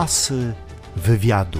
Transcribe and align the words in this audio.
Asy 0.00 0.52
wywiadu. 0.96 1.58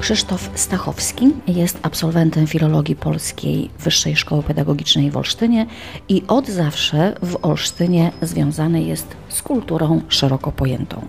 Krzysztof 0.00 0.50
Stachowski 0.54 1.32
jest 1.46 1.78
absolwentem 1.82 2.46
filologii 2.46 2.96
polskiej 2.96 3.70
Wyższej 3.78 4.16
Szkoły 4.16 4.42
Pedagogicznej 4.42 5.10
w 5.10 5.16
Olsztynie 5.16 5.66
i 6.08 6.22
od 6.28 6.48
zawsze 6.48 7.14
w 7.22 7.38
Olsztynie 7.42 8.12
związany 8.22 8.82
jest 8.82 9.06
z 9.28 9.42
kulturą 9.42 10.00
szeroko 10.08 10.52
pojętą. 10.52 11.06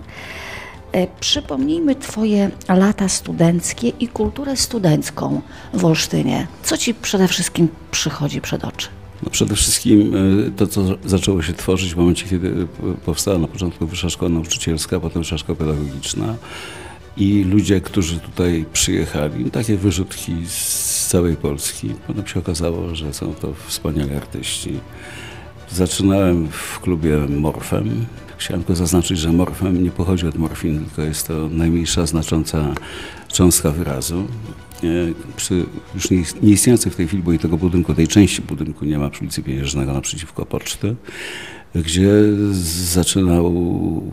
E, 0.91 1.07
Przypomnijmy 1.19 1.95
Twoje 1.95 2.51
lata 2.69 3.09
studenckie 3.09 3.89
i 3.89 4.07
kulturę 4.07 4.57
studencką 4.57 5.41
w 5.73 5.85
Olsztynie. 5.85 6.47
Co 6.63 6.77
Ci 6.77 6.93
przede 6.93 7.27
wszystkim 7.27 7.67
przychodzi 7.91 8.41
przed 8.41 8.65
oczy? 8.65 8.98
No 9.23 9.29
przede 9.29 9.55
wszystkim 9.55 10.15
e, 10.15 10.51
to, 10.51 10.67
co 10.67 10.81
zaczęło 11.05 11.41
się 11.41 11.53
tworzyć 11.53 11.93
w 11.93 11.97
momencie, 11.97 12.25
kiedy 12.29 12.47
e, 12.49 12.65
powstała 13.05 13.37
na 13.37 13.47
początku 13.47 13.87
Wyższa 13.87 14.09
Szkoła 14.09 14.29
Nauczycielska, 14.29 14.99
potem 14.99 15.21
Wyższa 15.21 15.37
Szkoła 15.37 15.55
Pedagogiczna 15.55 16.35
i 17.17 17.43
ludzie, 17.43 17.81
którzy 17.81 18.19
tutaj 18.19 18.65
przyjechali, 18.73 19.51
takie 19.51 19.77
wyrzutki 19.77 20.35
z 20.47 21.07
całej 21.07 21.35
Polski. 21.35 21.89
Potem 22.07 22.27
się 22.27 22.39
okazało, 22.39 22.95
że 22.95 23.13
są 23.13 23.33
to 23.33 23.53
wspaniali 23.67 24.13
artyści. 24.13 24.79
Zaczynałem 25.71 26.47
w 26.51 26.79
klubie 26.79 27.17
Morfem. 27.17 28.05
Chciałem 28.37 28.63
tylko 28.63 28.75
zaznaczyć, 28.75 29.19
że 29.19 29.31
morfem 29.31 29.83
nie 29.83 29.91
pochodzi 29.91 30.27
od 30.27 30.35
morfiny, 30.35 30.85
tylko 30.85 31.01
jest 31.01 31.27
to 31.27 31.49
najmniejsza 31.51 32.05
znacząca 32.05 32.73
cząstka 33.27 33.71
wyrazu. 33.71 34.27
E, 34.83 34.87
Przy 35.35 35.65
już 35.95 36.11
nie- 36.11 36.23
nieistniejącej 36.41 36.91
w 36.91 36.95
tej 36.95 37.07
chwili, 37.07 37.23
bo 37.23 37.31
i 37.33 37.39
tego 37.39 37.57
budynku, 37.57 37.93
tej 37.93 38.07
części 38.07 38.41
budynku 38.41 38.85
nie 38.85 38.97
ma 38.99 39.09
przy 39.09 39.21
ulicy 39.21 39.43
Pieniężnego 39.43 39.93
naprzeciwko 39.93 40.45
poczty, 40.45 40.95
gdzie 41.75 42.09
zaczynał 42.93 43.53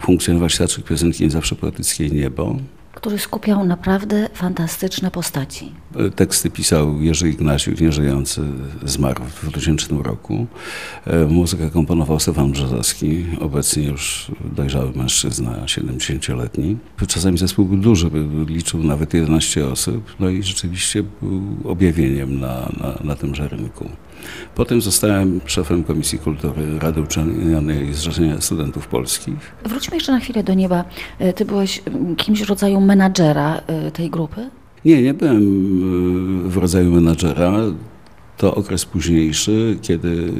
funkcjonować 0.01 0.59
teatrzyk 0.59 0.85
piosenki 0.85 1.25
Nie 1.25 1.31
zawsze 1.31 1.55
poetyckiej 1.55 2.13
Niebo. 2.13 2.57
Który 2.95 3.19
skupiał 3.19 3.65
naprawdę 3.67 4.29
fantastyczne 4.35 5.11
postaci. 5.11 5.73
Teksty 6.17 6.51
pisał 6.51 7.03
Jerzy 7.03 7.29
Ignaciuk, 7.29 7.81
nieżyjący, 7.81 8.43
zmarł 8.85 9.25
w 9.25 9.51
2000 9.51 9.87
roku. 10.03 10.47
E, 11.07 11.27
Muzykę 11.27 11.71
komponował 11.71 12.21
Stefan 12.21 12.53
Brzozowski, 12.53 13.25
obecnie 13.41 13.83
już 13.83 14.31
dojrzały 14.57 14.93
mężczyzna, 14.95 15.53
70-letni. 15.65 16.77
Czasami 17.09 17.39
zespół 17.39 17.65
był 17.65 17.77
duży, 17.77 18.11
liczył 18.47 18.83
nawet 18.83 19.15
11 19.15 19.67
osób, 19.67 20.17
no 20.21 20.29
i 20.29 20.43
rzeczywiście 20.43 21.03
był 21.23 21.43
objawieniem 21.65 22.41
na, 22.41 22.73
na, 22.81 22.99
na 23.05 23.17
tymże 23.17 23.49
rynku. 23.49 23.91
Potem 24.55 24.81
zostałem 24.81 25.41
szefem 25.47 25.85
Komisji 25.85 26.19
Kultury 26.19 26.79
Rady 26.79 27.01
Uczelnianej 27.01 27.95
Zrzeszenia 27.95 28.41
Studentów 28.41 28.87
Polskich. 28.87 29.55
Wróćmy 29.65 29.97
jeszcze 29.97 30.13
na 30.13 30.21
chwilę 30.21 30.43
do 30.45 30.55
nieba. 30.55 30.85
E, 31.19 31.33
Ty 31.33 31.45
byłeś 31.45 31.83
mm, 31.85 32.17
kimś 32.17 32.41
rodzaju 32.41 32.81
menadżera 32.81 33.61
e, 33.67 33.91
tej 33.91 34.11
grupy? 34.11 34.51
Nie, 34.87 35.03
nie 35.03 35.15
byłem 35.15 35.43
y, 36.47 36.49
w 36.51 36.57
rodzaju 36.57 36.91
menadżera. 36.91 37.53
To 38.37 38.55
okres 38.55 38.85
późniejszy, 38.85 39.79
kiedy 39.83 40.33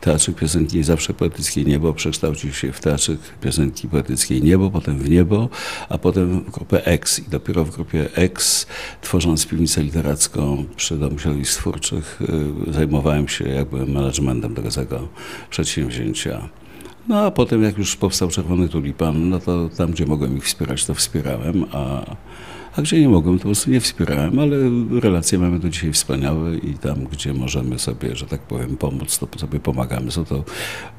Teatrzyk 0.00 0.36
Piosenki 0.36 0.82
Zawsze 0.82 1.14
Poetyckiej 1.14 1.66
Niebo 1.66 1.94
przekształcił 1.94 2.52
się 2.52 2.72
w 2.72 2.80
Teatrzyk 2.80 3.20
Piosenki 3.40 3.88
Poetyckiej 3.88 4.42
Niebo, 4.42 4.70
potem 4.70 4.98
w 4.98 5.10
Niebo, 5.10 5.48
a 5.88 5.98
potem 5.98 6.40
w 6.40 6.50
grupę 6.50 6.86
X. 6.86 7.18
I 7.18 7.30
dopiero 7.30 7.64
w 7.64 7.70
grupie 7.70 8.08
X, 8.14 8.66
tworząc 9.00 9.46
piwnicę 9.46 9.82
literacką 9.82 10.64
przy 10.76 10.96
Domu 10.96 11.18
Środowisk 11.18 11.58
Twórczych, 11.60 12.20
y, 12.68 12.72
zajmowałem 12.72 13.28
się 13.28 13.48
jakby 13.48 13.86
managementem 13.86 14.54
tego 14.54 14.70
całego 14.70 15.08
przedsięwzięcia. 15.50 16.48
No 17.08 17.20
a 17.20 17.30
potem 17.30 17.62
jak 17.62 17.78
już 17.78 17.96
powstał 17.96 18.28
Czerwony 18.28 18.68
Tulipan, 18.68 19.28
no 19.28 19.40
to 19.40 19.68
tam, 19.68 19.90
gdzie 19.90 20.06
mogłem 20.06 20.36
ich 20.36 20.44
wspierać, 20.44 20.84
to 20.84 20.94
wspierałem, 20.94 21.64
a, 21.72 22.16
a 22.76 22.82
gdzie 22.82 23.00
nie 23.00 23.08
mogłem, 23.08 23.38
to 23.38 23.42
po 23.42 23.48
prostu 23.48 23.70
nie 23.70 23.80
wspierałem, 23.80 24.38
ale 24.38 24.56
relacje 25.00 25.38
mamy 25.38 25.58
do 25.58 25.68
dzisiaj 25.68 25.92
wspaniałe 25.92 26.56
i 26.56 26.74
tam, 26.74 27.04
gdzie 27.04 27.34
możemy 27.34 27.78
sobie, 27.78 28.16
że 28.16 28.26
tak 28.26 28.40
powiem, 28.40 28.76
pomóc, 28.76 29.18
to 29.18 29.38
sobie 29.38 29.60
pomagamy. 29.60 30.10
Są 30.10 30.24
to 30.24 30.44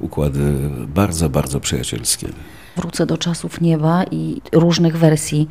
układy 0.00 0.54
bardzo, 0.94 1.28
bardzo 1.28 1.60
przyjacielskie. 1.60 2.28
Wrócę 2.78 3.06
do 3.06 3.18
czasów 3.18 3.60
nieba 3.60 4.04
i 4.10 4.40
różnych 4.52 4.96
wersji 4.96 5.48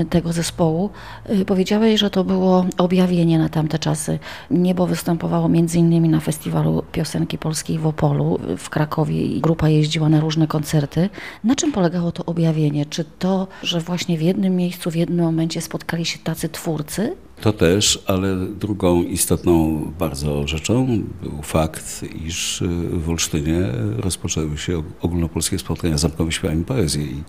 y, 0.00 0.04
tego 0.10 0.32
zespołu. 0.32 0.90
Y, 1.30 1.44
Powiedziałeś, 1.44 2.00
że 2.00 2.10
to 2.10 2.24
było 2.24 2.66
objawienie 2.78 3.38
na 3.38 3.48
tamte 3.48 3.78
czasy. 3.78 4.18
Niebo 4.50 4.86
występowało 4.86 5.48
między 5.48 5.78
innymi 5.78 6.08
na 6.08 6.20
festiwalu 6.20 6.82
piosenki 6.92 7.38
polskiej 7.38 7.78
w 7.78 7.86
Opolu 7.86 8.38
w 8.58 8.70
Krakowie 8.70 9.22
i 9.22 9.40
grupa 9.40 9.68
jeździła 9.68 10.08
na 10.08 10.20
różne 10.20 10.46
koncerty. 10.46 11.08
Na 11.44 11.54
czym 11.54 11.72
polegało 11.72 12.12
to 12.12 12.24
objawienie? 12.24 12.86
Czy 12.86 13.04
to, 13.18 13.48
że 13.62 13.80
właśnie 13.80 14.18
w 14.18 14.22
jednym 14.22 14.56
miejscu, 14.56 14.90
w 14.90 14.96
jednym 14.96 15.26
momencie 15.26 15.60
spotkali 15.60 16.04
się 16.04 16.18
tacy 16.18 16.48
twórcy? 16.48 17.16
To 17.44 17.52
też, 17.52 18.02
ale 18.06 18.36
drugą 18.46 19.02
istotną 19.02 19.80
bardzo 19.98 20.48
rzeczą 20.48 21.02
był 21.22 21.42
fakt, 21.42 22.04
iż 22.26 22.62
y, 22.62 22.68
w 22.90 23.10
Olsztynie 23.10 23.60
rozpoczęły 23.96 24.58
się 24.58 24.82
ogólnopolskie 25.00 25.58
spotkania 25.58 25.98
zamkowe 25.98 26.32
śpiewami 26.32 26.64
poezji 26.64 27.24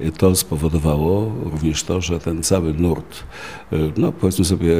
i 0.00 0.12
to 0.12 0.36
spowodowało 0.36 1.32
również 1.44 1.84
to, 1.84 2.00
że 2.00 2.18
ten 2.18 2.42
cały 2.42 2.74
nurt, 2.74 3.24
y, 3.72 3.92
no 3.96 4.12
powiedzmy 4.12 4.44
sobie 4.44 4.72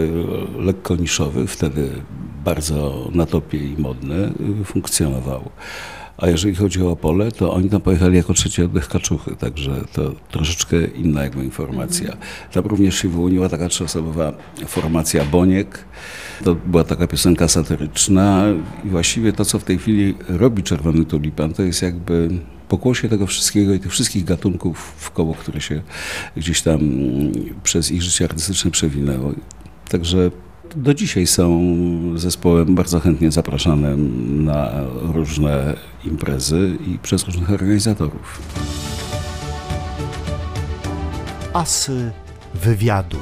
lekko 0.58 0.96
niszowy, 0.96 1.46
wtedy 1.46 1.90
bardzo 2.44 3.08
na 3.14 3.26
topie 3.26 3.58
i 3.58 3.76
modny, 3.78 4.32
y, 4.60 4.64
funkcjonował. 4.64 5.50
A 6.18 6.28
jeżeli 6.28 6.54
chodzi 6.54 6.82
o 6.82 6.90
Opole, 6.90 7.32
to 7.32 7.52
oni 7.52 7.70
tam 7.70 7.80
pojechali 7.80 8.16
jako 8.16 8.34
trzeci 8.34 8.62
oddech 8.62 8.88
kaczuchy, 8.88 9.36
także 9.36 9.84
to 9.92 10.12
troszeczkę 10.30 10.84
inna 10.86 11.22
jakby 11.22 11.44
informacja. 11.44 12.16
Tam 12.52 12.64
również 12.64 12.98
się 12.98 13.08
wyłoniła 13.08 13.48
taka 13.48 13.68
trzyosobowa 13.68 14.32
formacja 14.66 15.24
Boniek. 15.24 15.84
To 16.44 16.54
była 16.54 16.84
taka 16.84 17.06
piosenka 17.06 17.48
satyryczna 17.48 18.44
i 18.84 18.88
właściwie 18.88 19.32
to, 19.32 19.44
co 19.44 19.58
w 19.58 19.64
tej 19.64 19.78
chwili 19.78 20.14
robi 20.28 20.62
Czerwony 20.62 21.04
Tulipan, 21.04 21.52
to 21.52 21.62
jest 21.62 21.82
jakby 21.82 22.28
pokłosie 22.68 23.08
tego 23.08 23.26
wszystkiego 23.26 23.74
i 23.74 23.80
tych 23.80 23.92
wszystkich 23.92 24.24
gatunków 24.24 24.78
w 24.96 25.10
koło, 25.10 25.34
które 25.34 25.60
się 25.60 25.82
gdzieś 26.36 26.62
tam 26.62 26.74
mm, 26.74 27.32
przez 27.62 27.90
ich 27.90 28.02
życie 28.02 28.24
artystyczne 28.24 28.70
przewinęło. 28.70 29.32
Także 29.88 30.30
do 30.76 30.94
dzisiaj 30.94 31.26
są 31.26 31.60
zespołem 32.14 32.74
bardzo 32.74 33.00
chętnie 33.00 33.30
zapraszane 33.30 33.96
na 34.26 34.70
różne 35.14 35.74
imprezy 36.04 36.78
i 36.86 36.98
przez 36.98 37.24
różnych 37.24 37.50
organizatorów. 37.50 38.42
Asy 41.52 42.10
wywiadu. 42.54 43.16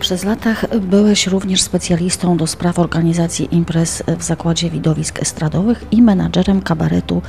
Przez 0.00 0.24
latach 0.24 0.78
byłeś 0.80 1.26
również 1.26 1.62
specjalistą 1.62 2.36
do 2.36 2.46
spraw 2.46 2.78
organizacji 2.78 3.48
imprez 3.50 4.02
w 4.18 4.22
Zakładzie 4.22 4.70
Widowisk 4.70 5.22
Estradowych 5.22 5.84
i 5.90 6.02
menadżerem 6.02 6.62
kabaretu 6.62 7.22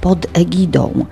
pod 0.00 0.26
egidą. 0.32 1.06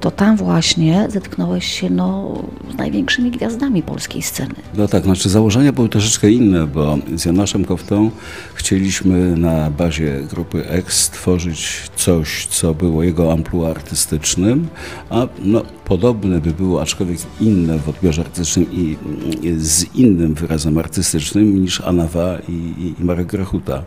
To 0.00 0.10
tam 0.10 0.36
właśnie 0.36 1.06
zetknąłeś 1.08 1.66
się 1.66 1.90
no, 1.90 2.38
z 2.74 2.74
największymi 2.74 3.30
gwiazdami 3.30 3.82
polskiej 3.82 4.22
sceny. 4.22 4.54
No 4.74 4.88
tak, 4.88 5.04
znaczy 5.04 5.28
założenia 5.28 5.72
były 5.72 5.88
troszeczkę 5.88 6.30
inne, 6.30 6.66
bo 6.66 6.98
z 7.16 7.24
Janaszem 7.24 7.64
Koftą 7.64 8.10
chcieliśmy 8.54 9.36
na 9.36 9.70
bazie 9.70 10.20
grupy 10.30 10.68
X 10.68 11.00
stworzyć 11.00 11.90
coś, 11.96 12.46
co 12.46 12.74
było 12.74 13.02
jego 13.02 13.32
amplua 13.32 13.70
artystycznym, 13.70 14.68
a 15.10 15.26
no, 15.44 15.62
podobne 15.84 16.40
by 16.40 16.50
było, 16.50 16.82
aczkolwiek 16.82 17.18
inne 17.40 17.78
w 17.78 17.88
odbiorze 17.88 18.22
artystycznym 18.22 18.66
i 18.72 18.96
i 19.42 19.54
z 19.58 19.94
innym 19.94 20.34
wyrazem 20.34 20.78
artystycznym 20.78 21.62
niż 21.62 21.80
Anawa 21.80 22.38
i, 22.48 22.52
i, 22.52 22.94
i 23.00 23.04
Marek 23.04 23.26
Grechuta. 23.26 23.82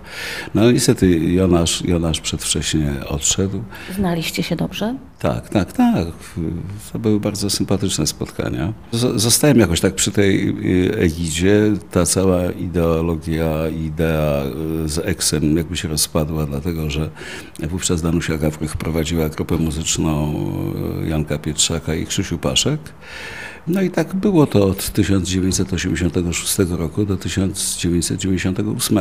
No 0.56 0.72
niestety 0.72 1.20
Jonasz, 1.20 1.82
Jonasz 1.86 2.22
przedwcześnie 2.22 2.94
odszedł. 3.08 3.64
Znaliście 3.96 4.44
się 4.44 4.56
dobrze? 4.56 4.96
Tak, 5.20 5.50
tak, 5.50 5.74
tak. 5.74 5.95
To 6.94 7.00
były 7.00 7.20
bardzo 7.20 7.50
sympatyczne 7.50 8.08
spotkania. 8.08 8.74
Zostałem 9.16 9.60
jakoś 9.60 9.82
tak 9.82 9.96
przy 9.96 10.12
tej 10.12 10.50
y, 10.50 10.98
egidzie. 10.98 11.74
Ta 11.92 12.06
cała 12.06 12.52
ideologia, 12.52 13.70
idea 13.70 14.44
y, 14.86 14.90
z 14.90 14.98
Eksem 14.98 15.58
jakby 15.58 15.78
się 15.78 15.88
rozpadła, 15.88 16.46
dlatego 16.46 16.90
że 16.90 17.10
wówczas 17.60 18.02
Danusia 18.02 18.38
Gawrych 18.38 18.78
prowadziła 18.78 19.30
grupę 19.30 19.58
muzyczną 19.58 20.34
y, 21.04 21.10
Janka 21.10 21.38
Pietrzaka 21.38 21.96
i 21.96 22.06
Krzysiu 22.06 22.38
Paszek. 22.38 22.80
No 23.68 23.82
i 23.82 23.90
tak 23.90 24.16
było 24.16 24.48
to 24.48 24.66
od 24.66 24.90
1986 24.90 26.58
roku 26.70 27.06
do 27.06 27.18
1998. 27.18 28.98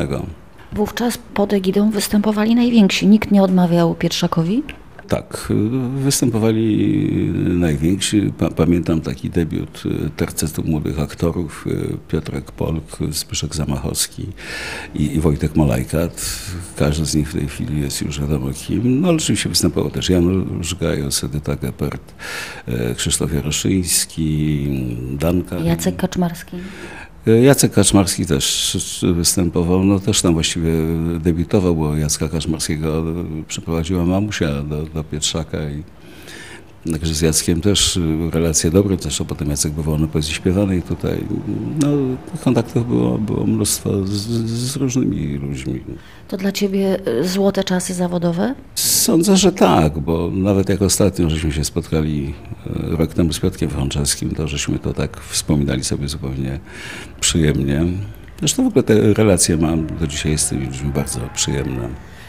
Wówczas 0.73 1.19
pod 1.19 1.52
egidą 1.52 1.90
występowali 1.90 2.55
najwięksi. 2.55 3.06
Nikt 3.06 3.31
nie 3.31 3.43
odmawiał 3.43 3.94
Pietrzakowi? 3.94 4.62
Tak, 5.09 5.53
występowali 5.97 6.89
najwięksi. 7.35 8.33
Pa, 8.39 8.51
pamiętam 8.51 9.01
taki 9.01 9.31
debiut 9.31 9.83
tercetu 10.17 10.62
młodych 10.65 11.01
aktorów, 11.01 11.65
Piotrek 12.09 12.53
Polk, 12.53 12.99
Zbyszek 13.11 13.55
Zamachowski 13.55 14.27
i, 14.95 15.21
Wojtek 15.21 15.56
Molajkat. 15.56 16.41
Każdy 16.77 17.06
z 17.06 17.15
nich 17.15 17.29
w 17.29 17.33
tej 17.33 17.49
chwili 17.49 17.81
jest 17.81 18.03
już 18.03 18.21
wiadomo 18.21 18.51
kim. 18.53 19.01
No 19.01 19.09
ale 19.09 19.17
oczywiście 19.17 19.49
występował 19.49 19.91
też 19.91 20.11
Janusz 20.11 20.75
Gajos, 20.75 21.25
Edyta 21.25 21.57
Geppert, 21.57 22.15
e, 22.67 22.95
Krzysztof 22.95 23.35
Jaroszyński, 23.35 24.69
Danka. 25.19 25.57
Jacek 25.59 25.97
Kaczmarski. 25.97 26.57
Jacek 27.26 27.73
Kaczmarski 27.73 28.26
też 28.26 28.76
występował, 29.15 29.85
no 29.85 30.00
też 30.00 30.23
tam 30.23 30.35
właściwie 30.35 30.71
debiutował, 31.21 31.76
bo 31.76 31.97
Jacka 31.97 32.29
Kaczmarskiego 32.29 33.05
przyprowadziła 33.49 34.05
mamusia 34.05 34.62
do, 34.62 34.82
do 34.82 35.05
Pietrzaka 35.05 35.71
i 35.71 35.82
Także 36.93 37.15
z 37.15 37.21
Jackiem 37.21 37.61
też 37.61 37.99
relacje 38.32 38.71
dobre, 38.71 38.97
zresztą 39.00 39.25
potem 39.25 39.50
Jacek 39.50 39.73
bywał 39.73 39.99
na 39.99 40.06
poezji 40.06 40.35
śpiewanej 40.35 40.82
tutaj. 40.82 41.25
No, 41.82 41.88
kontaktów 42.44 42.88
było, 42.88 43.19
było 43.19 43.47
mnóstwo 43.47 44.06
z, 44.06 44.12
z 44.50 44.76
różnymi 44.76 45.37
ludźmi. 45.37 45.81
To 46.29 46.37
dla 46.37 46.53
Ciebie 46.53 46.99
złote 47.23 47.65
czasy 47.65 47.94
zawodowe? 47.94 48.55
Sądzę, 48.75 49.37
że 49.37 49.53
tak, 49.53 49.99
bo 49.99 50.31
nawet 50.35 50.69
jak 50.69 50.82
ostatnio 50.82 51.31
żeśmy 51.31 51.53
się 51.53 51.65
spotkali 51.65 52.35
rok 52.75 53.15
temu 53.15 53.32
z 53.32 53.41
Piotrkiem 53.41 53.71
Franczewskim, 53.71 54.31
to 54.31 54.49
żeśmy 54.49 54.79
to 54.79 54.94
tak 54.94 55.21
wspominali 55.21 55.85
sobie 55.85 56.09
zupełnie 56.09 56.61
przyjemnie. 57.35 57.85
Zresztą 58.39 58.65
w 58.65 58.67
ogóle 58.67 58.83
te 58.83 59.15
relacje 59.15 59.57
mam 59.57 59.87
do 59.87 60.07
dzisiaj 60.07 60.39
z 60.39 60.49
tymi 60.49 60.67
ludźmi 60.67 60.93
bardzo 60.93 61.21
przyjemne. 61.35 61.89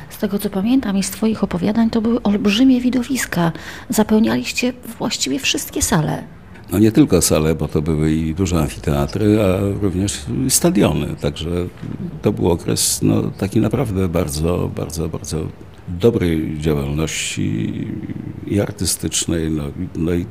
Z 0.10 0.18
tego 0.18 0.40
co 0.40 0.50
pamiętam 0.50 0.98
i 0.98 1.04
z 1.04 1.10
Twoich 1.10 1.44
opowiadań, 1.44 1.90
to 1.90 2.02
były 2.02 2.22
olbrzymie 2.22 2.82
widowiska. 2.82 3.52
Zapełnialiście 3.90 4.74
właściwie 5.00 5.40
wszystkie 5.40 5.82
sale. 5.82 6.24
No 6.72 6.80
nie 6.80 6.92
tylko 6.92 7.22
sale, 7.22 7.56
bo 7.56 7.68
to 7.68 7.82
były 7.82 8.12
i 8.12 8.36
duże 8.36 8.60
amfiteatry, 8.60 9.40
a 9.44 9.60
również 9.82 10.26
stadiony. 10.50 11.08
Także 11.22 11.50
to 12.22 12.32
był 12.32 12.52
okres 12.52 13.00
no, 13.02 13.22
taki 13.22 13.60
naprawdę 13.60 14.10
bardzo, 14.10 14.72
bardzo, 14.76 15.10
bardzo 15.10 15.38
dobrej 15.88 16.58
działalności 16.60 17.88
i 18.48 18.60
artystycznej. 18.60 19.52
No, 19.52 19.64
no 19.96 20.14
i 20.14 20.26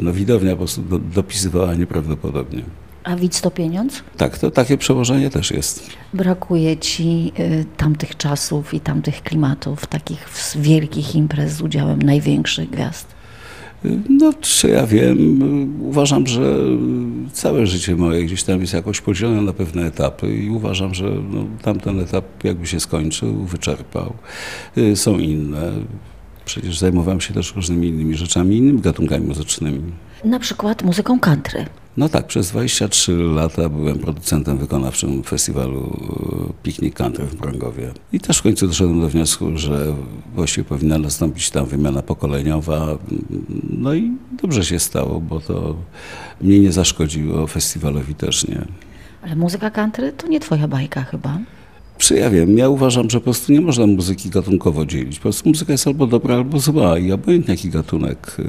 no, 0.00 0.12
widownia 0.12 0.50
po 0.50 0.56
prostu 0.56 0.82
do, 0.82 0.98
dopisywała 0.98 1.74
nieprawdopodobnie. 1.74 2.62
A 3.04 3.16
widz 3.16 3.40
to 3.40 3.50
pieniądz? 3.50 4.02
Tak, 4.16 4.38
to 4.38 4.50
takie 4.50 4.78
przełożenie 4.78 5.30
też 5.30 5.50
jest. 5.50 5.90
Brakuje 6.14 6.76
ci 6.76 7.32
y, 7.38 7.64
tamtych 7.76 8.16
czasów 8.16 8.74
i 8.74 8.80
tamtych 8.80 9.22
klimatów, 9.22 9.86
takich 9.86 10.28
wielkich 10.56 11.14
imprez 11.14 11.52
z 11.52 11.60
udziałem 11.60 12.02
największych 12.02 12.70
gwiazd? 12.70 13.06
No, 14.08 14.32
czy 14.40 14.68
ja 14.68 14.86
wiem, 14.86 15.18
uważam, 15.80 16.26
że 16.26 16.56
całe 17.32 17.66
życie 17.66 17.96
moje 17.96 18.24
gdzieś 18.24 18.42
tam 18.42 18.60
jest 18.60 18.72
jakoś 18.72 19.00
podzielone 19.00 19.42
na 19.42 19.52
pewne 19.52 19.86
etapy 19.86 20.36
i 20.36 20.50
uważam, 20.50 20.94
że 20.94 21.04
no, 21.30 21.44
tamten 21.62 22.00
etap 22.00 22.44
jakby 22.44 22.66
się 22.66 22.80
skończył, 22.80 23.44
wyczerpał. 23.44 24.14
Y, 24.78 24.96
są 24.96 25.18
inne. 25.18 25.72
Przecież 26.44 26.78
zajmowałem 26.78 27.20
się 27.20 27.34
też 27.34 27.56
różnymi 27.56 27.88
innymi 27.88 28.16
rzeczami, 28.16 28.56
innymi 28.56 28.80
gatunkami 28.80 29.26
muzycznymi. 29.26 29.92
Na 30.24 30.38
przykład 30.38 30.82
muzyką 30.82 31.20
country. 31.20 31.66
No 31.96 32.08
tak, 32.08 32.26
przez 32.26 32.50
23 32.50 33.16
lata 33.16 33.68
byłem 33.68 33.98
producentem 33.98 34.58
wykonawczym 34.58 35.22
festiwalu 35.22 35.96
Piknik 36.62 36.94
Country 36.94 37.24
w 37.24 37.34
Brągowie. 37.34 37.92
I 38.12 38.20
też 38.20 38.38
w 38.38 38.42
końcu 38.42 38.66
doszedłem 38.66 39.00
do 39.00 39.08
wniosku, 39.08 39.46
że 39.54 39.94
właściwie 40.34 40.64
powinna 40.64 40.98
nastąpić 40.98 41.50
tam 41.50 41.66
wymiana 41.66 42.02
pokoleniowa. 42.02 42.98
No 43.70 43.94
i 43.94 44.12
dobrze 44.42 44.64
się 44.64 44.78
stało, 44.78 45.20
bo 45.20 45.40
to 45.40 45.76
mnie 46.40 46.60
nie 46.60 46.72
zaszkodziło, 46.72 47.46
festiwalowi 47.46 48.14
też 48.14 48.48
nie. 48.48 48.64
Ale 49.22 49.36
muzyka 49.36 49.70
country 49.70 50.12
to 50.12 50.26
nie 50.26 50.40
twoja 50.40 50.68
bajka 50.68 51.02
chyba? 51.04 51.38
Czy 51.98 52.14
ja 52.14 52.30
wiem, 52.30 52.58
ja 52.58 52.68
uważam, 52.68 53.10
że 53.10 53.18
po 53.18 53.24
prostu 53.24 53.52
nie 53.52 53.60
można 53.60 53.86
muzyki 53.86 54.30
gatunkowo 54.30 54.86
dzielić. 54.86 55.16
Po 55.16 55.22
prostu 55.22 55.48
muzyka 55.48 55.72
jest 55.72 55.86
albo 55.86 56.06
dobra, 56.06 56.34
albo 56.34 56.58
zła 56.58 56.98
i 56.98 57.12
obojętnie 57.12 57.54
jaki 57.54 57.70
gatunek 57.70 58.36
y, 58.38 58.44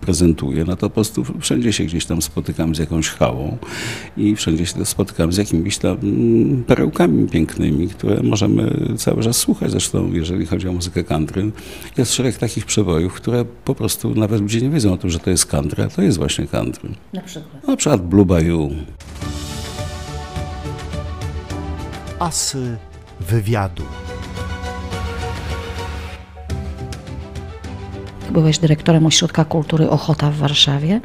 prezentuje, 0.00 0.64
no 0.64 0.76
to 0.76 0.90
po 0.90 0.94
prostu 0.94 1.24
wszędzie 1.40 1.72
się 1.72 1.84
gdzieś 1.84 2.06
tam 2.06 2.22
spotykam 2.22 2.74
z 2.74 2.78
jakąś 2.78 3.08
chałą 3.08 3.56
i 4.16 4.36
wszędzie 4.36 4.66
się 4.66 4.84
spotykam 4.84 5.32
z 5.32 5.36
jakimiś 5.36 5.78
tam 5.78 5.96
mm, 6.02 6.64
perełkami 6.64 7.28
pięknymi, 7.28 7.88
które 7.88 8.22
możemy 8.22 8.94
cały 8.96 9.22
czas 9.22 9.36
słuchać. 9.36 9.70
Zresztą 9.70 10.12
jeżeli 10.12 10.46
chodzi 10.46 10.68
o 10.68 10.72
muzykę 10.72 11.04
country, 11.04 11.50
jest 11.98 12.14
szereg 12.14 12.38
takich 12.38 12.66
przebojów, 12.66 13.14
które 13.14 13.44
po 13.64 13.74
prostu 13.74 14.14
nawet 14.14 14.40
ludzie 14.40 14.60
nie 14.60 14.70
wiedzą 14.70 14.92
o 14.92 14.96
tym, 14.96 15.10
że 15.10 15.18
to 15.18 15.30
jest 15.30 15.46
country, 15.46 15.84
a 15.84 15.88
to 15.88 16.02
jest 16.02 16.18
właśnie 16.18 16.46
country. 16.46 16.90
Na 17.12 17.22
przykład? 17.22 17.68
Na 17.68 17.76
przykład 17.76 18.08
Blue 18.08 18.26
Bayou. 18.26 18.70
Asy 22.18 22.76
wywiadu. 23.20 23.82
Byłeś 28.30 28.58
dyrektorem 28.58 29.06
Ośrodka 29.06 29.44
Kultury 29.44 29.90
Ochota 29.90 30.30
w 30.30 30.36
Warszawie, 30.36 31.00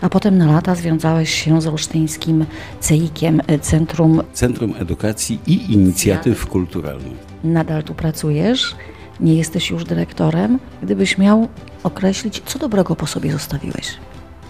a 0.00 0.08
potem 0.08 0.38
na 0.38 0.46
lata 0.46 0.74
związałeś 0.74 1.44
się 1.44 1.62
z 1.62 1.66
olsztyńskim 1.66 2.46
CEIK-iem, 2.80 3.40
Centrum... 3.60 4.22
Centrum 4.32 4.74
Edukacji 4.78 5.40
i 5.46 5.72
Inicjatyw 5.72 6.46
Kulturalnych. 6.46 7.18
Nadal 7.44 7.82
tu 7.82 7.94
pracujesz, 7.94 8.76
nie 9.20 9.34
jesteś 9.34 9.70
już 9.70 9.84
dyrektorem. 9.84 10.58
Gdybyś 10.82 11.18
miał 11.18 11.48
określić, 11.82 12.42
co 12.46 12.58
dobrego 12.58 12.96
po 12.96 13.06
sobie 13.06 13.32
zostawiłeś? 13.32 13.86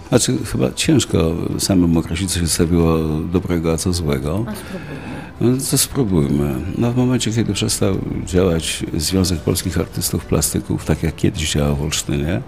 Znaczy, 0.09 0.37
chyba 0.45 0.71
ciężko 0.71 1.35
samemu 1.59 1.99
określić, 1.99 2.31
co 2.31 2.39
się 2.39 2.47
stawiło 2.47 2.97
dobrego, 3.33 3.73
a 3.73 3.77
co 3.77 3.93
złego. 3.93 4.45
A 4.47 4.55
spróbujmy. 4.55 4.96
No 5.41 5.57
to 5.71 5.77
spróbujmy. 5.77 6.55
No, 6.77 6.91
w 6.91 6.97
momencie, 6.97 7.31
kiedy 7.31 7.53
przestał 7.53 7.97
działać 8.25 8.83
Związek 8.97 9.39
Polskich 9.39 9.77
Artystów 9.77 10.25
Plastyków, 10.25 10.85
tak 10.85 11.03
jak 11.03 11.15
kiedyś 11.15 11.51
działał 11.51 11.75
w 11.75 11.81
Olsztynie, 11.81 12.41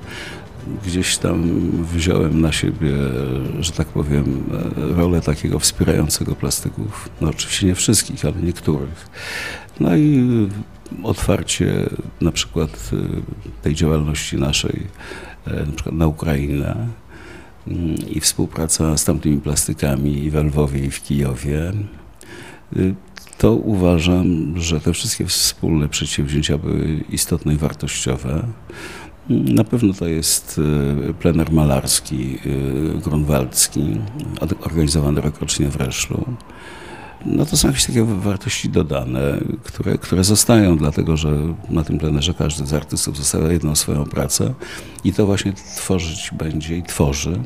gdzieś 0.86 1.18
tam 1.18 1.62
wziąłem 1.96 2.42
na 2.42 2.52
siebie, 2.52 2.92
że 3.60 3.72
tak 3.72 3.88
powiem, 3.88 4.44
rolę 4.76 5.22
takiego 5.22 5.60
wspierającego 5.60 6.36
plastyków. 6.36 7.10
No 7.22 7.30
oczywiście 7.30 7.68
nie 7.68 7.76
wszystkich, 7.76 8.26
ale 8.26 8.36
niektórych. 8.44 9.10
No 9.80 9.98
i 9.98 10.28
otwarcie 11.04 11.90
na 12.22 12.32
przykład 12.32 12.92
tej 13.62 13.76
działalności 13.76 14.38
naszej, 14.38 14.88
na 15.48 15.74
przykład 15.76 15.96
na 15.96 16.08
Ukrainę, 16.08 16.88
i 18.10 18.20
współpraca 18.20 18.98
z 18.98 19.06
tamtymi 19.06 19.42
plastykami 19.42 20.24
i 20.24 20.32
w 20.32 20.36
Lwowie 20.36 20.86
i 20.86 20.92
w 20.92 21.04
Kijowie, 21.04 21.74
to 23.38 23.54
uważam, 23.54 24.54
że 24.58 24.80
te 24.80 24.94
wszystkie 24.94 25.26
wspólne 25.26 25.90
przedsięwzięcia 25.90 26.58
były 26.58 27.04
istotne 27.10 27.54
i 27.54 27.58
wartościowe. 27.58 28.44
Na 29.30 29.64
pewno 29.64 29.94
to 29.94 30.08
jest 30.08 30.62
plener 31.20 31.52
malarski 31.52 32.38
grunwaldzki, 33.04 33.82
organizowany 34.62 35.22
rokrocznie 35.22 35.70
w 35.70 35.76
Reszlu. 35.76 36.26
No 37.26 37.46
to 37.46 37.58
są 37.58 37.68
jakieś 37.68 37.86
takie 37.86 38.04
wartości 38.04 38.70
dodane, 38.70 39.40
które, 39.64 39.98
które 39.98 40.24
zostają, 40.24 40.78
dlatego 40.78 41.18
że 41.18 41.32
na 41.70 41.84
tym 41.84 41.98
plenerze 41.98 42.34
każdy 42.34 42.66
z 42.66 42.74
artystów 42.74 43.18
zostawia 43.18 43.52
jedną 43.52 43.76
swoją 43.76 44.06
pracę 44.06 44.54
i 45.04 45.14
to 45.14 45.26
właśnie 45.26 45.54
tworzyć 45.54 46.32
będzie 46.38 46.78
i 46.78 46.84
tworzy 46.84 47.40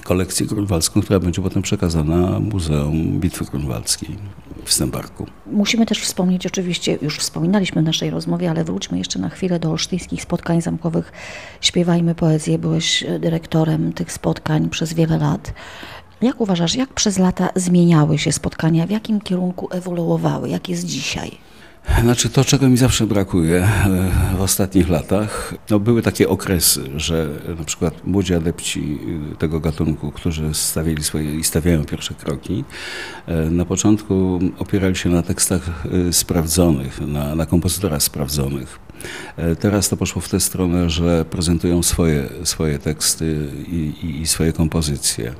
kolekcję 0.00 0.46
grunwaldzką, 0.46 1.02
która 1.02 1.20
będzie 1.20 1.42
potem 1.42 1.62
przekazana 1.62 2.40
Muzeum 2.40 3.20
Bitwy 3.20 3.44
Grunwaldzkiej 3.44 4.16
w 4.64 4.72
Stębarku. 4.72 5.26
Musimy 5.46 5.86
też 5.86 5.98
wspomnieć, 6.00 6.46
oczywiście 6.46 6.98
już 7.02 7.18
wspominaliśmy 7.18 7.82
w 7.82 7.84
naszej 7.84 8.10
rozmowie, 8.10 8.50
ale 8.50 8.64
wróćmy 8.64 8.98
jeszcze 8.98 9.18
na 9.18 9.28
chwilę 9.28 9.58
do 9.58 9.70
olsztyńskich 9.70 10.22
spotkań 10.22 10.62
zamkowych. 10.62 11.12
Śpiewajmy 11.60 12.14
poezję, 12.14 12.58
byłeś 12.58 13.04
dyrektorem 13.20 13.92
tych 13.92 14.12
spotkań 14.12 14.68
przez 14.68 14.92
wiele 14.92 15.18
lat. 15.18 15.54
Jak 16.22 16.40
uważasz, 16.40 16.74
jak 16.74 16.92
przez 16.92 17.18
lata 17.18 17.48
zmieniały 17.56 18.18
się 18.18 18.32
spotkania, 18.32 18.86
w 18.86 18.90
jakim 18.90 19.20
kierunku 19.20 19.68
ewoluowały, 19.70 20.48
jak 20.48 20.68
jest 20.68 20.84
dzisiaj? 20.84 21.38
Znaczy 22.02 22.30
to, 22.30 22.44
czego 22.44 22.68
mi 22.68 22.76
zawsze 22.76 23.06
brakuje 23.06 23.64
e, 23.64 24.36
w 24.36 24.40
ostatnich 24.40 24.88
latach, 24.88 25.54
no 25.70 25.80
były 25.80 26.02
takie 26.02 26.28
okresy, 26.28 26.90
że 26.96 27.28
na 27.58 27.64
przykład 27.64 28.06
młodzi 28.06 28.34
adepci 28.34 28.98
e, 29.32 29.36
tego 29.36 29.60
gatunku, 29.60 30.12
którzy 30.12 30.54
stawiali 30.54 31.04
swoje 31.04 31.34
i 31.34 31.44
stawiają 31.44 31.84
pierwsze 31.84 32.14
kroki, 32.14 32.64
e, 33.26 33.50
na 33.50 33.64
początku 33.64 34.40
opierali 34.58 34.96
się 34.96 35.08
na 35.10 35.22
tekstach 35.22 35.62
sprawdzonych, 36.12 37.00
na, 37.00 37.34
na 37.34 37.46
kompozytorach 37.46 38.02
sprawdzonych. 38.02 38.78
Teraz 39.60 39.88
to 39.88 39.96
poszło 39.96 40.22
w 40.22 40.28
tę 40.28 40.40
stronę, 40.40 40.90
że 40.90 41.24
prezentują 41.24 41.82
swoje, 41.82 42.28
swoje 42.44 42.78
teksty 42.78 43.48
i, 43.68 43.92
i, 44.02 44.20
i 44.20 44.26
swoje 44.26 44.52
kompozycje. 44.52 45.32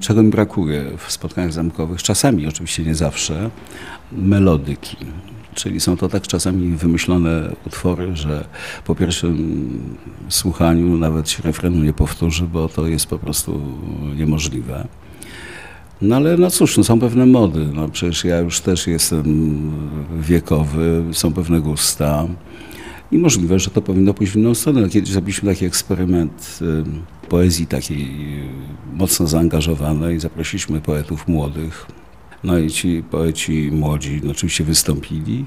Czego 0.00 0.22
mi 0.22 0.30
brakuje 0.30 0.84
w 0.98 1.12
spotkaniach 1.12 1.52
zamkowych, 1.52 2.02
czasami 2.02 2.46
oczywiście 2.46 2.82
nie 2.82 2.94
zawsze, 2.94 3.50
melodyki 4.12 4.96
Czyli 5.56 5.80
są 5.80 5.96
to 5.96 6.08
tak 6.08 6.26
czasami 6.26 6.76
wymyślone 6.76 7.52
utwory, 7.66 8.16
że 8.16 8.44
po 8.84 8.94
pierwszym 8.94 9.68
słuchaniu 10.28 10.96
nawet 10.96 11.30
się 11.30 11.42
refrenu 11.42 11.84
nie 11.84 11.92
powtórzy, 11.92 12.44
bo 12.44 12.68
to 12.68 12.86
jest 12.86 13.06
po 13.06 13.18
prostu 13.18 13.60
niemożliwe. 14.16 14.86
No 16.02 16.16
ale 16.16 16.36
no 16.36 16.50
cóż, 16.50 16.76
no 16.76 16.84
są 16.84 17.00
pewne 17.00 17.26
mody. 17.26 17.68
No 17.74 17.88
przecież 17.88 18.24
ja 18.24 18.38
już 18.38 18.60
też 18.60 18.86
jestem 18.86 19.24
wiekowy, 20.20 21.04
są 21.12 21.32
pewne 21.32 21.60
gusta. 21.60 22.26
I 23.12 23.18
możliwe, 23.18 23.58
że 23.58 23.70
to 23.70 23.82
powinno 23.82 24.14
pójść 24.14 24.32
w 24.32 24.36
inną 24.36 24.54
stronę. 24.54 24.88
Kiedyś 24.88 25.10
zrobiliśmy 25.10 25.54
taki 25.54 25.64
eksperyment 25.64 26.58
y, 26.62 27.28
poezji 27.28 27.66
takiej 27.66 28.08
mocno 28.92 29.26
zaangażowanej. 29.26 30.20
Zaprosiliśmy 30.20 30.80
poetów 30.80 31.28
młodych. 31.28 31.86
No 32.44 32.58
i 32.58 32.70
ci 32.70 33.02
poeci 33.10 33.70
młodzi 33.72 34.20
no, 34.24 34.30
oczywiście 34.30 34.64
wystąpili. 34.64 35.44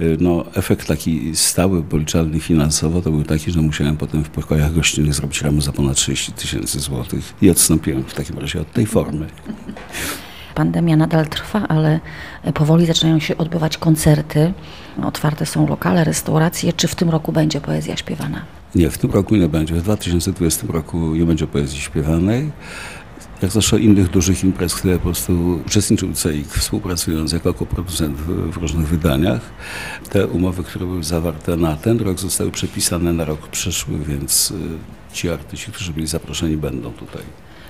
Y, 0.00 0.16
No, 0.20 0.44
efekt 0.54 0.88
taki 0.88 1.36
stały, 1.36 1.82
policzalny 1.82 2.40
finansowo 2.40 3.02
to 3.02 3.10
był 3.10 3.22
taki, 3.24 3.50
że 3.50 3.60
musiałem 3.62 3.96
potem 3.96 4.24
w 4.24 4.30
pokojach 4.30 4.74
gościnnych 4.74 5.14
zrobić 5.14 5.42
ramę 5.42 5.60
za 5.60 5.72
ponad 5.72 5.96
30 5.96 6.32
tysięcy 6.32 6.80
złotych 6.80 7.34
i 7.42 7.50
odstąpiłem 7.50 8.04
w 8.04 8.14
takim 8.14 8.38
razie 8.38 8.60
od 8.60 8.72
tej 8.72 8.86
formy. 8.86 9.26
Pandemia 10.54 10.96
nadal 10.96 11.26
trwa, 11.26 11.68
ale 11.68 12.00
powoli 12.54 12.86
zaczynają 12.86 13.18
się 13.18 13.36
odbywać 13.36 13.78
koncerty. 13.78 14.52
Otwarte 15.04 15.46
są 15.46 15.66
lokale, 15.68 16.04
restauracje. 16.04 16.72
Czy 16.72 16.88
w 16.88 16.94
tym 16.94 17.10
roku 17.10 17.32
będzie 17.32 17.60
poezja 17.60 17.96
śpiewana? 17.96 18.42
Nie, 18.74 18.90
w 18.90 18.98
tym 18.98 19.10
roku 19.10 19.36
nie 19.36 19.48
będzie. 19.48 19.74
W 19.74 19.82
2020 19.82 20.66
roku 20.68 21.14
nie 21.14 21.24
będzie 21.24 21.46
poezji 21.46 21.80
śpiewanej. 21.80 22.50
Jak 23.42 23.50
zresztą 23.50 23.76
innych 23.76 24.10
dużych 24.10 24.44
imprez, 24.44 24.74
które 24.74 24.96
po 24.96 25.04
prostu 25.04 25.60
uczestniczył 25.66 26.12
CEIK, 26.12 26.48
współpracując 26.48 27.32
jako 27.32 27.54
koproducent 27.54 28.16
w, 28.16 28.52
w 28.52 28.56
różnych 28.56 28.88
wydaniach. 28.88 29.40
Te 30.10 30.26
umowy, 30.26 30.64
które 30.64 30.86
były 30.86 31.04
zawarte 31.04 31.56
na 31.56 31.76
ten 31.76 32.00
rok, 32.00 32.18
zostały 32.18 32.50
przepisane 32.50 33.12
na 33.12 33.24
rok 33.24 33.48
przyszły, 33.48 33.98
więc 33.98 34.50
y, 34.50 34.54
ci 35.12 35.30
artyści, 35.30 35.72
którzy 35.72 35.92
byli 35.92 36.06
zaproszeni, 36.06 36.56
będą 36.56 36.92
tutaj. 36.92 37.22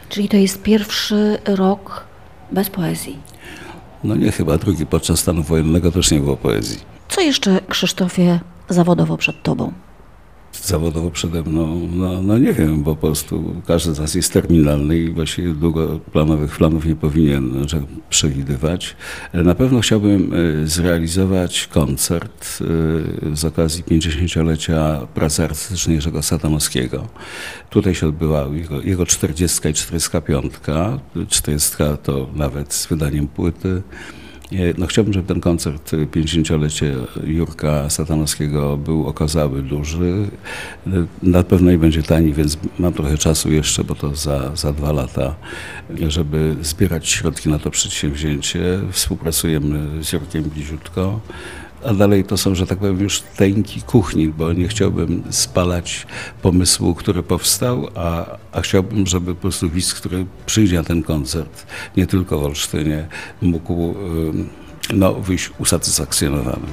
Czyli 0.09 0.29
to 0.29 0.37
jest 0.37 0.63
pierwszy 0.63 1.39
rok 1.45 2.05
bez 2.53 2.71
poezji. 2.71 3.19
No 4.05 4.17
nie 4.17 4.33
chyba 4.33 4.59
drugi, 4.59 4.87
podczas 4.87 5.21
stanu 5.21 5.43
wojennego 5.43 5.93
też 5.93 6.11
nie 6.11 6.21
było 6.21 6.37
poezji. 6.37 6.79
Co 7.09 7.21
jeszcze, 7.21 7.61
Krzysztofie, 7.69 8.41
zawodowo 8.69 9.17
przed 9.17 9.43
tobą? 9.43 9.73
Zawodowo 10.63 11.11
przede 11.11 11.43
mną, 11.43 11.89
no, 11.93 12.23
no 12.23 12.39
nie 12.39 12.53
wiem, 12.53 12.83
bo 12.83 12.97
po 12.97 13.07
prostu 13.07 13.55
każdy 13.67 13.95
z 13.95 13.99
nas 13.99 14.15
jest 14.15 14.33
terminalny 14.33 14.99
i 14.99 15.11
właściwie 15.11 15.55
długoplanowych 15.55 16.57
planów 16.57 16.87
nie 16.87 16.97
powinien 16.97 17.67
przewidywać. 18.11 18.97
Na 19.35 19.55
pewno 19.55 19.81
chciałbym 19.81 20.35
y, 20.35 20.69
zrealizować 20.69 21.67
koncert 21.67 22.59
y, 23.33 23.37
z 23.37 23.45
okazji 23.45 23.85
50-lecia 23.85 25.07
pracy 25.15 25.45
artystycznej 25.45 25.95
Jerzego 25.95 26.23
Satanowskiego. 26.23 27.09
Tutaj 27.71 27.95
się 27.95 28.09
odbyła 28.09 28.49
jego, 28.53 28.83
jego 28.83 29.07
40 29.07 29.69
i 29.69 29.75
45. 29.75 30.53
40 31.29 31.77
to 32.03 32.29
nawet 32.35 32.75
z 32.75 32.87
wydaniem 32.87 33.29
płyty. 33.29 33.83
No 34.79 34.87
chciałbym, 34.87 35.15
żeby 35.15 35.29
ten 35.29 35.41
koncert 35.41 35.93
50-lecie 35.93 36.95
Jurka 37.25 37.91
Satanowskiego 37.91 38.77
był 38.77 39.07
okazały, 39.07 39.63
duży. 39.63 40.29
Na 41.23 41.43
pewno 41.43 41.71
nie 41.71 41.79
będzie 41.79 42.03
tani, 42.03 42.33
więc 42.33 42.59
mam 42.79 42.93
trochę 42.93 43.19
czasu 43.19 43.53
jeszcze, 43.53 43.85
bo 43.85 43.95
to 43.95 44.15
za, 44.15 44.57
za 44.57 44.73
dwa 44.73 44.93
lata, 44.93 45.35
żeby 46.09 46.57
zbierać 46.63 47.09
środki 47.09 47.49
na 47.49 47.59
to 47.59 47.71
przedsięwzięcie. 47.71 48.81
Współpracujemy 48.93 50.05
z 50.05 50.13
Jurkiem 50.13 50.43
bliziutko. 50.43 51.21
A 51.87 51.95
dalej 51.95 52.25
to 52.25 52.37
są, 52.37 52.55
że 52.55 52.67
tak 52.67 52.79
powiem, 52.79 53.01
już 53.01 53.21
tęki 53.21 53.83
kuchni, 53.83 54.29
bo 54.29 54.53
nie 54.53 54.69
chciałbym 54.69 55.23
spalać 55.31 56.07
pomysłu, 56.43 56.95
który 56.95 57.23
powstał, 57.23 57.89
a, 57.95 58.27
a 58.53 58.61
chciałbym, 58.61 59.07
żeby 59.07 59.35
po 59.35 59.41
prostu 59.41 59.71
widz, 59.71 59.95
który 59.95 60.27
przyjdzie 60.47 60.77
na 60.77 60.85
ten 60.85 61.03
koncert, 61.03 61.67
nie 61.97 62.07
tylko 62.07 62.41
w 62.41 62.45
Olsztynie, 62.45 63.09
mógł 63.43 63.95
no, 64.95 65.15
wyjść 65.15 65.51
usatysfakcjonowany. 65.59 66.67